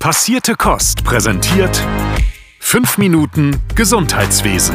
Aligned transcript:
Passierte 0.00 0.54
Kost 0.54 1.04
präsentiert 1.04 1.86
5 2.58 2.96
Minuten 2.96 3.60
Gesundheitswesen. 3.74 4.74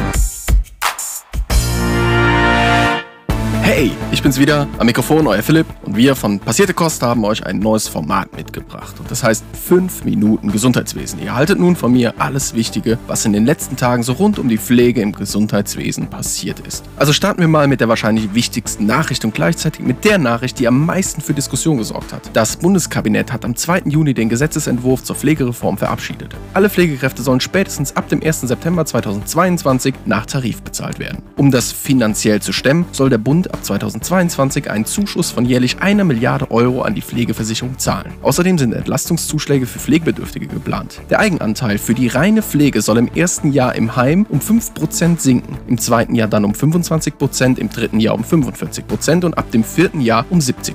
Hey, 3.77 3.91
ich 4.09 4.23
bin's 4.23 4.39
wieder, 4.39 4.69
am 4.77 4.85
Mikrofon, 4.85 5.27
euer 5.27 5.43
Philipp. 5.43 5.65
Und 5.83 5.97
wir 5.97 6.15
von 6.15 6.39
Passierte 6.39 6.73
Kost 6.73 7.03
haben 7.03 7.25
euch 7.25 7.45
ein 7.45 7.59
neues 7.59 7.89
Format 7.89 8.33
mitgebracht. 8.33 8.95
Und 9.01 9.11
das 9.11 9.21
heißt 9.21 9.43
5 9.67 10.05
Minuten 10.05 10.49
Gesundheitswesen. 10.49 11.19
Ihr 11.19 11.27
erhaltet 11.27 11.59
nun 11.59 11.75
von 11.75 11.91
mir 11.91 12.13
alles 12.17 12.53
Wichtige, 12.53 12.97
was 13.07 13.25
in 13.25 13.33
den 13.33 13.45
letzten 13.45 13.75
Tagen 13.75 14.01
so 14.01 14.13
rund 14.13 14.39
um 14.39 14.47
die 14.47 14.57
Pflege 14.57 15.01
im 15.01 15.11
Gesundheitswesen 15.11 16.07
passiert 16.07 16.61
ist. 16.61 16.85
Also 16.95 17.11
starten 17.11 17.41
wir 17.41 17.49
mal 17.49 17.67
mit 17.67 17.81
der 17.81 17.89
wahrscheinlich 17.89 18.33
wichtigsten 18.33 18.85
Nachricht 18.85 19.25
und 19.25 19.35
gleichzeitig 19.35 19.85
mit 19.85 20.05
der 20.05 20.19
Nachricht, 20.19 20.57
die 20.59 20.69
am 20.69 20.85
meisten 20.85 21.19
für 21.19 21.33
Diskussion 21.33 21.75
gesorgt 21.77 22.13
hat. 22.13 22.29
Das 22.31 22.55
Bundeskabinett 22.55 23.33
hat 23.33 23.43
am 23.43 23.57
2. 23.57 23.81
Juni 23.87 24.13
den 24.13 24.29
Gesetzesentwurf 24.29 25.03
zur 25.03 25.17
Pflegereform 25.17 25.77
verabschiedet. 25.77 26.33
Alle 26.53 26.69
Pflegekräfte 26.69 27.21
sollen 27.21 27.41
spätestens 27.41 27.93
ab 27.97 28.07
dem 28.07 28.23
1. 28.23 28.39
September 28.39 28.85
2022 28.85 29.95
nach 30.05 30.25
Tarif 30.25 30.61
bezahlt 30.61 30.99
werden. 30.99 31.21
Um 31.35 31.51
das 31.51 31.73
finanziell 31.73 32.41
zu 32.41 32.53
stemmen, 32.53 32.85
soll 32.93 33.09
der 33.09 33.17
Bund 33.17 33.53
ab 33.53 33.64
2022 33.65 34.69
einen 34.69 34.85
Zuschuss 34.85 35.31
von 35.31 35.45
jährlich 35.45 35.79
einer 35.79 36.03
Milliarde 36.03 36.51
Euro 36.51 36.83
an 36.83 36.95
die 36.95 37.01
Pflegeversicherung 37.01 37.77
zahlen. 37.77 38.13
Außerdem 38.21 38.57
sind 38.57 38.73
Entlastungszuschläge 38.73 39.65
für 39.65 39.79
Pflegebedürftige 39.79 40.47
geplant. 40.47 41.01
Der 41.09 41.19
Eigenanteil 41.19 41.77
für 41.77 41.93
die 41.93 42.07
reine 42.07 42.41
Pflege 42.41 42.81
soll 42.81 42.97
im 42.97 43.07
ersten 43.13 43.51
Jahr 43.51 43.75
im 43.75 43.95
Heim 43.95 44.25
um 44.29 44.39
5% 44.39 45.19
sinken, 45.19 45.57
im 45.67 45.77
zweiten 45.77 46.15
Jahr 46.15 46.27
dann 46.27 46.45
um 46.45 46.53
25%, 46.53 47.57
im 47.57 47.69
dritten 47.69 47.99
Jahr 47.99 48.15
um 48.15 48.23
45% 48.23 49.25
und 49.25 49.37
ab 49.37 49.51
dem 49.51 49.63
vierten 49.63 50.01
Jahr 50.01 50.25
um 50.29 50.39
70%. 50.39 50.73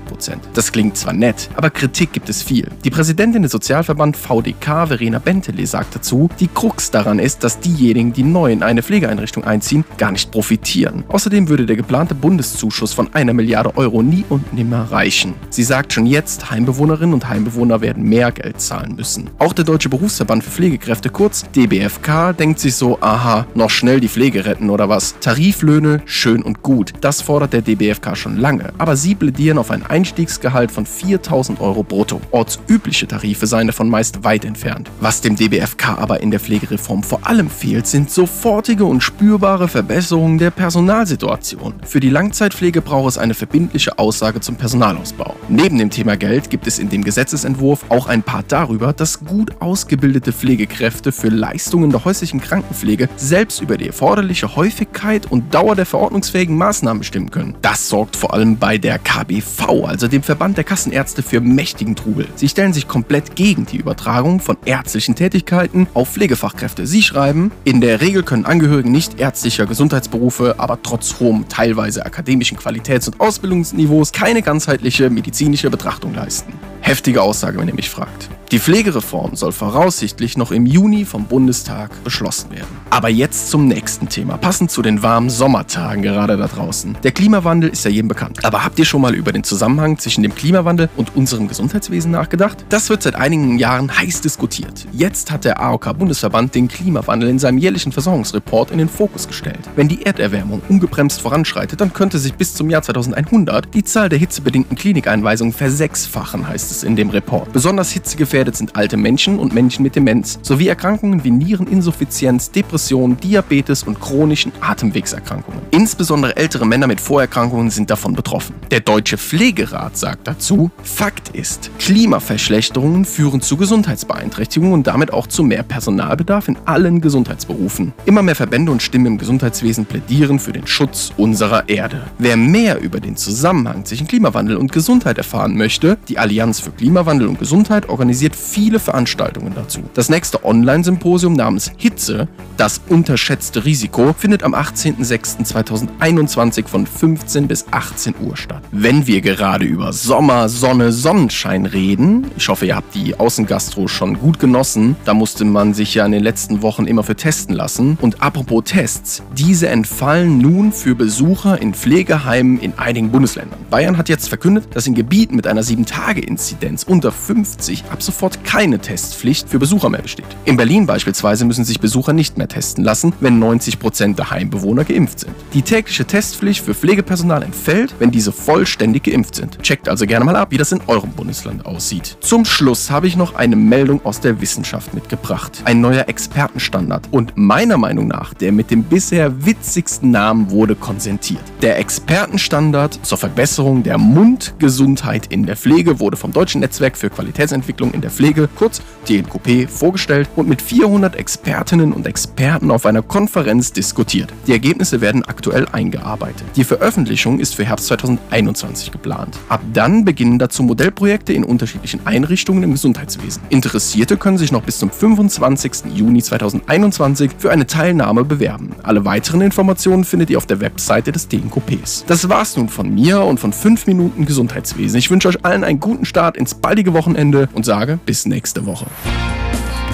Das 0.55 0.73
klingt 0.73 0.97
zwar 0.97 1.13
nett, 1.13 1.49
aber 1.57 1.71
Kritik 1.71 2.13
gibt 2.13 2.29
es 2.29 2.43
viel. 2.43 2.69
Die 2.85 2.91
Präsidentin 2.91 3.43
des 3.43 3.53
Sozialverband 3.53 4.17
VDK, 4.17 4.89
Verena 4.89 5.19
Bentele, 5.19 5.67
sagt 5.67 5.95
dazu, 5.95 6.29
die 6.41 6.49
Krux 6.49 6.91
daran 6.91 7.19
ist, 7.19 7.45
dass 7.45 7.61
diejenigen, 7.61 8.13
die 8.13 8.25
neu 8.25 8.53
in 8.53 8.63
eine 8.63 8.83
Pflegeeinrichtung 8.83 9.45
einziehen, 9.45 9.85
gar 9.97 10.13
nicht 10.13 10.31
profitieren. 10.31 11.05
Außerdem 11.09 11.49
würde 11.49 11.67
der 11.67 11.77
geplante 11.77 12.15
Bundeszuschuss 12.15 12.80
Zuschuss 12.81 12.95
von 12.95 13.13
einer 13.13 13.35
Milliarde 13.35 13.77
Euro 13.77 14.03
nie 14.03 14.25
und 14.31 14.55
nimmer 14.55 14.91
reichen. 14.91 15.35
Sie 15.51 15.65
sagt 15.65 15.93
schon 15.93 16.07
jetzt, 16.07 16.51
Heimbewohnerinnen 16.51 17.13
und 17.13 17.29
Heimbewohner 17.29 17.83
werden 17.83 18.05
mehr 18.05 18.33
Geld 18.33 18.59
zahlen 18.61 18.97
müssen. 18.97 19.29
Auch 19.39 19.53
der 19.53 19.67
Deutsche 19.67 19.91
Berufsverband 19.91 20.43
für 20.43 20.51
Pflegekräfte, 20.51 21.11
kurz 21.11 21.45
DBFK, 21.55 22.33
denkt 22.33 22.59
sich 22.59 22.75
so, 22.75 22.99
aha, 23.03 23.47
noch 23.55 23.69
schnell 23.69 24.01
die 24.01 24.09
Pflege 24.09 24.47
retten 24.47 24.71
oder 24.71 24.89
was? 24.89 25.19
Tariflöhne, 25.21 26.01
schön 26.07 26.43
und 26.43 26.63
gut. 26.63 26.93
Das 27.03 27.21
fordert 27.21 27.53
der 27.53 27.61
DBFK 27.61 28.17
schon 28.17 28.39
lange. 28.39 28.73
Aber 28.79 28.97
sie 28.97 29.15
plädieren 29.15 29.59
auf 29.59 29.71
ein 29.71 29.85
Einstiegsgehalt 29.85 30.71
von 30.71 30.87
4000 30.87 31.61
Euro 31.61 31.83
brutto. 31.83 32.21
Ortsübliche 32.31 33.07
Tarife 33.07 33.47
seien 33.47 33.67
davon 33.67 33.91
meist 33.91 34.25
weit 34.25 34.47
entfernt. 34.47 34.91
Was 35.01 35.21
dem 35.21 35.37
DBFK 35.37 35.99
aber 35.99 36.23
in 36.23 36.31
der 36.31 36.41
Pflegereform 36.41 37.03
vor 37.03 37.27
allem 37.27 37.51
fehlt, 37.51 37.87
sind 37.87 38.11
sofortige 38.11 38.87
und 38.87 39.03
spürbare 39.03 39.69
Verbesserungen 39.69 40.39
der 40.39 40.51
Personalsituation. 40.51 41.75
Für 41.85 42.01
die 42.01 42.11
Langzeit 42.11 42.55
Altenpflege 42.71 42.83
braucht 42.83 43.09
es 43.09 43.19
eine 43.19 43.35
verbindliche 43.35 43.99
Aussage 43.99 44.41
zum 44.41 44.55
Personalausbau. 44.55 45.35
Neben 45.49 45.79
dem 45.79 45.91
Thema 45.91 46.17
Geld 46.17 46.51
gibt 46.51 46.69
es 46.69 46.79
in 46.79 46.89
dem 46.89 47.03
Gesetzesentwurf 47.03 47.85
auch 47.89 48.07
ein 48.07 48.23
Part 48.23 48.53
darüber, 48.53 48.93
dass 48.93 49.25
gut 49.25 49.51
ausgebildete 49.61 50.33
Pflegekräfte 50.33 51.11
für 51.11 51.29
Leistungen 51.31 51.91
der 51.91 52.05
häuslichen 52.05 52.41
Krankenpflege 52.41 53.09
selbst 53.17 53.61
über 53.61 53.77
die 53.77 53.89
erforderliche 53.89 54.55
Häufigkeit 54.55 55.27
und 55.33 55.53
Dauer 55.53 55.75
der 55.75 55.87
verordnungsfähigen 55.87 56.57
Maßnahmen 56.57 57.01
bestimmen 57.01 57.33
können. 57.33 57.57
Das 57.61 57.89
sorgt 57.89 58.15
vor 58.15 58.35
allem 58.35 58.57
bei 58.57 58.79
der 58.79 59.01
KBV, 59.01 59.87
also 59.87 60.07
dem 60.07 60.23
Verband 60.23 60.57
der 60.57 60.65
Kassenärzte, 60.65 61.25
für 61.25 61.41
mächtigen 61.41 61.97
Trubel. 61.97 62.29
Sie 62.37 62.49
stellen 62.49 62.73
sich 62.73 62.87
komplett 62.87 63.35
gegen 63.35 63.67
die 63.67 63.79
Übertragung 63.79 64.39
von 64.39 64.57
ärztlichen 64.65 65.17
Tätigkeiten 65.17 65.89
auf 65.95 66.11
Pflegefachkräfte. 66.11 66.87
Sie 66.87 67.03
schreiben, 67.03 67.51
in 67.65 67.81
der 67.81 68.01
Regel 68.01 68.23
können 68.23 68.45
Angehörige 68.45 68.91
nicht 68.91 69.19
ärztlicher 69.19 69.67
Gesundheitsberufe, 69.67 70.55
aber 70.59 70.79
trotz 70.83 71.19
hohem, 71.19 71.49
teilweise 71.49 72.07
akademischen 72.07 72.60
Qualitäts- 72.61 73.09
und 73.09 73.21
Ausbildungsniveaus 73.21 74.13
keine 74.13 74.43
ganzheitliche 74.43 75.11
medizinische 75.11 75.71
Betrachtung 75.71 76.15
leisten. 76.15 76.53
Heftige 76.81 77.23
Aussage, 77.23 77.59
wenn 77.59 77.69
ihr 77.69 77.75
mich 77.75 77.91
fragt. 77.91 78.29
Die 78.51 78.59
Pflegereform 78.59 79.37
soll 79.37 79.53
voraussichtlich 79.53 80.37
noch 80.37 80.51
im 80.51 80.67
Juni 80.67 81.05
vom 81.05 81.27
Bundestag 81.27 82.03
beschlossen 82.03 82.51
werden. 82.51 82.67
Aber 82.91 83.09
jetzt 83.09 83.49
zum 83.49 83.69
nächsten 83.69 84.09
Thema, 84.09 84.39
passend 84.39 84.73
zu 84.73 84.83
den 84.83 85.05
warmen 85.05 85.31
Sommertagen 85.31 86.03
gerade 86.03 86.37
da 86.37 86.49
draußen. 86.49 86.99
Der 87.05 87.13
Klimawandel 87.13 87.71
ist 87.71 87.85
ja 87.85 87.93
jedem 87.93 88.09
bekannt. 88.09 88.45
Aber 88.45 88.65
habt 88.65 88.77
ihr 88.81 88.85
schon 88.85 89.03
mal 89.03 89.15
über 89.15 89.31
den 89.31 89.45
Zusammenhang 89.45 89.99
zwischen 89.99 90.25
dem 90.25 90.35
Klimawandel 90.35 90.89
und 90.97 91.15
unserem 91.15 91.47
Gesundheitswesen 91.47 92.11
nachgedacht? 92.11 92.65
Das 92.71 92.91
wird 92.91 93.05
seit 93.05 93.15
einigen 93.15 93.57
Jahren 93.57 93.97
heiß 93.97 94.21
diskutiert. 94.21 94.85
Jetzt 94.91 95.31
hat 95.31 95.45
der 95.45 95.61
AOK-Bundesverband 95.63 96.53
den 96.57 96.67
Klimawandel 96.67 97.29
in 97.29 97.39
seinem 97.39 97.59
jährlichen 97.59 97.93
Versorgungsreport 97.93 98.73
in 98.73 98.79
den 98.79 98.89
Fokus 98.89 99.29
gestellt. 99.29 99.61
Wenn 99.77 99.87
die 99.87 100.05
Erderwärmung 100.05 100.61
ungebremst 100.69 101.21
voranschreitet, 101.21 101.81
dann 101.81 101.93
könnte 101.93 102.19
sich 102.19 102.35
bis 102.35 102.55
zum 102.55 102.69
Jahr 102.69 102.83
2100 102.83 103.73
die 103.73 103.85
Zahl 103.85 104.09
der 104.09 104.19
hitzebedingten 104.19 104.77
Klinikeinweisungen 104.77 105.53
versechsfachen, 105.53 106.49
heißt 106.49 106.73
es 106.73 106.83
in 106.83 106.97
dem 106.97 107.11
Report. 107.11 107.53
Besonders 107.53 107.93
hitzegefährdet 107.93 108.40
gefährdet 108.41 108.57
sind 108.57 108.75
alte 108.75 108.97
Menschen 108.97 109.39
und 109.39 109.53
Menschen 109.53 109.83
mit 109.83 109.97
Demenz 109.97 110.39
sowie 110.41 110.69
Erkrankungen 110.69 111.25
wie 111.25 111.31
Niereninsuffizienz, 111.31 112.51
Depression, 112.51 113.19
Diabetes 113.19 113.83
und 113.83 114.01
chronischen 114.01 114.51
Atemwegserkrankungen. 114.63 115.61
Insbesondere 115.73 116.39
ältere 116.39 116.67
Männer 116.67 116.87
mit 116.87 117.03
Vorerkrankungen 117.03 117.69
sind 117.69 117.91
davon 117.91 118.15
betroffen. 118.15 118.55
Der 118.71 118.81
Deutsche 118.81 119.19
Pflegerat 119.19 119.99
sagt 119.99 120.27
dazu, 120.27 120.71
Fakt 120.83 121.37
ist, 121.37 121.71
Klimaverschlechterungen 121.81 123.05
führen 123.05 123.43
zu 123.43 123.59
Gesundheitsbeeinträchtigungen 123.59 124.73
und 124.73 124.87
damit 124.87 125.13
auch 125.13 125.27
zu 125.27 125.43
mehr 125.43 125.63
Personalbedarf 125.63 126.49
in 126.49 126.57
allen 126.65 127.03
Gesundheitsberufen. 127.03 127.93
Immer 128.07 128.23
mehr 128.23 128.37
Verbände 128.37 128.73
und 128.73 128.83
Stimmen 128.83 129.07
im 129.07 129.19
Gesundheitswesen 129.19 129.85
plädieren 129.85 130.39
für 130.39 130.53
den 130.53 130.67
Schutz 130.67 131.13
unserer 131.19 131.69
Erde. 131.69 132.05
Wer 132.19 132.39
mehr 132.39 132.81
über 132.81 133.01
den 133.01 133.17
Zusammenhang 133.17 133.85
zwischen 133.85 134.07
Klimawandel 134.07 134.57
und 134.57 134.73
Gesundheit 134.73 135.19
erfahren 135.19 135.59
möchte, 135.59 135.99
die 136.09 136.19
Allianz 136.19 136.61
für 136.61 136.71
Klimawandel 136.71 137.29
und 137.29 137.39
Gesundheit 137.39 137.91
organisiert 137.91 138.30
organisiert 138.31 138.37
viele 138.37 138.79
Veranstaltungen 138.79 139.53
dazu. 139.55 139.81
Das 139.95 140.09
nächste 140.09 140.45
Online-Symposium 140.45 141.35
namens 141.35 141.71
Hitze, 141.77 142.29
das 142.57 142.81
unterschätzte 142.89 143.65
Risiko, 143.65 144.15
findet 144.17 144.43
am 144.43 144.55
18.06.2021 144.55 146.67
von 146.67 146.87
15 146.87 147.49
bis 147.49 147.67
18 147.71 148.15
Uhr 148.21 148.37
statt. 148.37 148.63
Wenn 148.73 149.07
wir 149.07 149.21
gerade 149.21 149.65
über 149.65 149.93
Sommer, 149.93 150.49
Sonne, 150.49 150.93
Sonnenschein 150.93 151.67
reden, 151.67 152.31
ich 152.37 152.49
hoffe, 152.49 152.67
ihr 152.67 152.77
habt 152.77 152.95
die 152.95 153.19
Außengastro 153.19 153.89
schon 153.89 154.19
gut 154.19 154.39
genossen, 154.39 154.97
da 155.05 155.15
musste 155.15 155.45
man 155.45 155.75
sich 155.75 155.95
ja 155.95 156.07
in 156.07 156.13
den 156.13 156.23
letzten 156.23 156.63
Wochen 156.63 156.87
immer 156.87 157.03
für 157.03 157.17
testen 157.17 157.55
lassen. 157.55 157.99
Und 158.01 158.23
apropos 158.23 158.65
Tests, 158.65 159.23
diese 159.37 159.69
entfallen 159.69 160.39
nun 160.39 160.73
für 160.73 160.95
Besucher 160.95 161.61
in 161.61 161.75
Pflegeheimen 161.75 162.61
in 162.61 162.79
einigen 162.79 163.11
Bundesländern. 163.11 163.59
Bayern 163.71 163.97
hat 163.97 164.09
jetzt 164.09 164.29
verkündet, 164.29 164.69
dass 164.75 164.87
in 164.87 164.95
Gebieten 164.95 165.35
mit 165.37 165.47
einer 165.47 165.63
7-Tage-Inzidenz 165.63 166.85
unter 166.85 167.13
50 167.13 167.85
ab 167.91 168.03
sofort 168.03 168.20
sofort 168.21 168.45
keine 168.45 168.79
Testpflicht 168.79 169.49
für 169.49 169.59
Besucher 169.59 169.89
mehr 169.89 170.03
besteht. 170.03 170.27
In 170.45 170.59
Berlin 170.59 170.85
beispielsweise 170.85 171.47
müssen 171.47 171.65
sich 171.65 171.81
Besucher 171.81 172.13
nicht 172.13 172.37
mehr 172.37 172.49
testen 172.49 172.85
lassen, 172.85 173.15
wenn 173.21 173.39
90 173.39 173.79
Prozent 173.79 174.19
der 174.19 174.31
Heimbewohner 174.31 174.85
geimpft 174.85 175.21
sind. 175.21 175.35
Die 175.55 175.63
tägliche 175.63 176.05
Testpflicht 176.05 176.63
für 176.63 176.75
Pflegepersonal 176.75 177.43
entfällt, 177.43 177.95
wenn 177.99 178.11
diese 178.11 178.31
vollständig 178.31 179.05
geimpft 179.05 179.37
sind. 179.37 179.63
Checkt 179.63 179.89
also 179.89 180.05
gerne 180.05 180.27
mal 180.27 180.37
ab, 180.37 180.49
wie 180.51 180.59
das 180.59 180.71
in 180.71 180.83
eurem 180.87 181.13
Bundesland 181.13 181.65
aussieht. 181.65 182.19
Zum 182.21 182.45
Schluss 182.45 182.91
habe 182.91 183.07
ich 183.07 183.17
noch 183.17 183.37
eine 183.37 183.57
Meldung 183.57 184.05
aus 184.05 184.21
der 184.21 184.43
Wissenschaft 184.43 184.93
mitgebracht. 184.93 185.63
Ein 185.65 185.81
neuer 185.81 186.07
Expertenstandard 186.07 187.09
und 187.11 187.33
meiner 187.37 187.79
Meinung 187.79 188.07
nach 188.07 188.35
der 188.35 188.53
mit 188.53 188.71
dem 188.71 188.83
bisher 188.83 189.47
witzigsten 189.47 190.11
Namen 190.11 190.51
wurde 190.51 190.75
konsentiert. 190.75 191.41
Der 191.63 191.79
Expertenstandard 191.79 192.99
zur 193.03 193.17
Verbesserung 193.17 193.83
der 193.83 193.97
Mundgesundheit 193.97 195.29
in 195.29 195.47
der 195.47 195.57
Pflege 195.57 196.01
wurde 196.01 196.19
vom 196.19 196.35
Deutschen 196.35 196.61
Netzwerk 196.61 196.99
für 196.99 197.09
Qualitätsentwicklung 197.09 197.93
in 197.93 198.03
der 198.03 198.10
Pflege, 198.11 198.49
kurz 198.55 198.83
DNKP, 199.09 199.67
vorgestellt 199.67 200.29
und 200.37 200.49
mit 200.49 200.61
400 200.61 201.17
Expertinnen 201.17 201.93
und 201.93 202.07
Experten 202.07 202.71
auf 202.71 202.87
einer 202.87 203.03
Konferenz 203.03 203.73
diskutiert. 203.73 204.33
Die 204.47 204.53
Ergebnisse 204.53 205.01
werden 205.01 205.25
aktuell 205.25 205.67
eingearbeitet. 205.73 206.45
Die 206.57 206.65
Veröffentlichung 206.65 207.41
ist 207.41 207.55
für 207.55 207.65
Herbst 207.65 207.87
2021 207.87 208.93
geplant. 208.93 209.39
Ab 209.49 209.61
dann 209.73 210.05
beginnen 210.05 210.39
dazu 210.39 210.63
Modellprojekte 210.63 211.33
in 211.33 211.45
unterschiedlichen 211.45 212.07
Einrichtungen 212.07 212.63
im 212.63 212.73
Gesundheitswesen. 212.73 213.43
Interessierte 213.49 214.17
können 214.17 214.39
sich 214.39 214.53
noch 214.53 214.63
bis 214.63 214.79
zum 214.79 214.91
25. 214.91 215.95
Juni 215.95 216.23
2021 216.23 217.31
für 217.39 217.51
eine 217.51 217.67
Teilnahme 217.67 218.25
bewerben. 218.25 218.73
Alle 218.83 219.05
weiteren 219.05 219.41
Informationen 219.41 220.05
findet 220.05 220.31
ihr 220.31 220.39
auf 220.39 220.47
der 220.47 220.61
Webseite 220.61 221.13
des 221.13 221.29
DNKPs. 221.29 222.05
Das 222.07 222.29
war's 222.29 222.57
nun 222.57 222.69
von 222.69 222.93
mir 222.95 223.23
und 223.23 223.41
von 223.41 223.53
5 223.53 223.87
Minuten 223.87 224.27
Gesundheitswesen. 224.27 224.99
Ich 224.99 225.11
wünsche 225.11 225.29
euch 225.29 225.45
allen 225.45 225.65
einen 225.65 225.81
guten 225.81 226.05
Start 226.05 226.37
ins 226.37 226.55
baldige 226.55 226.93
Wochenende 226.93 227.49
und 227.55 227.65
sage 227.65 227.99
bis 228.07 228.27
nächste 228.27 228.67
Woche. 228.67 228.87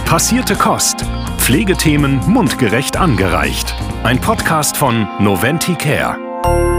Passierte 0.05 0.55
Kost. 0.55 1.05
Pflegethemen 1.39 2.21
mundgerecht 2.27 2.97
angereicht. 2.97 3.75
Ein 4.03 4.21
Podcast 4.21 4.77
von 4.77 5.09
Noventi 5.21 5.75
Care. 5.75 6.76